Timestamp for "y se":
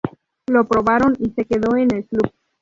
1.19-1.45